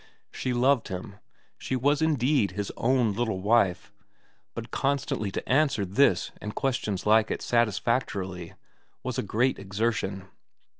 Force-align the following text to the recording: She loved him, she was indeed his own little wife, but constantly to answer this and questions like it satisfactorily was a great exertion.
She 0.31 0.51
loved 0.51 0.87
him, 0.87 1.17
she 1.59 1.75
was 1.75 2.01
indeed 2.01 2.53
his 2.53 2.71
own 2.75 3.13
little 3.13 3.39
wife, 3.39 3.93
but 4.55 4.71
constantly 4.71 5.29
to 5.29 5.47
answer 5.47 5.85
this 5.85 6.31
and 6.41 6.55
questions 6.55 7.05
like 7.05 7.29
it 7.29 7.43
satisfactorily 7.43 8.55
was 9.03 9.19
a 9.19 9.21
great 9.21 9.59
exertion. 9.59 10.27